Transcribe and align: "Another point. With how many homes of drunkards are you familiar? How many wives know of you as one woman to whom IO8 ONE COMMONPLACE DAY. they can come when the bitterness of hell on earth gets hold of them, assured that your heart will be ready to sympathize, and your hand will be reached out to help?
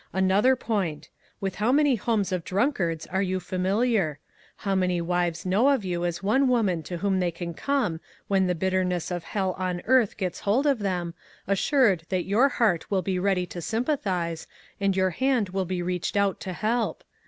"Another 0.23 0.55
point. 0.55 1.09
With 1.39 1.53
how 1.61 1.71
many 1.71 1.95
homes 1.95 2.31
of 2.31 2.43
drunkards 2.43 3.05
are 3.05 3.21
you 3.21 3.39
familiar? 3.39 4.17
How 4.65 4.73
many 4.73 4.99
wives 4.99 5.45
know 5.45 5.69
of 5.69 5.85
you 5.85 6.05
as 6.05 6.23
one 6.23 6.47
woman 6.47 6.81
to 6.81 6.97
whom 6.97 7.19
IO8 7.19 7.21
ONE 7.21 7.21
COMMONPLACE 7.21 7.21
DAY. 7.21 7.27
they 7.45 7.53
can 7.53 7.53
come 7.53 7.99
when 8.27 8.47
the 8.47 8.55
bitterness 8.55 9.11
of 9.11 9.23
hell 9.25 9.53
on 9.59 9.83
earth 9.85 10.17
gets 10.17 10.39
hold 10.39 10.65
of 10.65 10.79
them, 10.79 11.13
assured 11.45 12.05
that 12.09 12.25
your 12.25 12.49
heart 12.49 12.89
will 12.89 13.03
be 13.03 13.19
ready 13.19 13.45
to 13.45 13.61
sympathize, 13.61 14.47
and 14.79 14.97
your 14.97 15.11
hand 15.11 15.49
will 15.49 15.65
be 15.65 15.83
reached 15.83 16.17
out 16.17 16.39
to 16.39 16.53
help? 16.53 17.03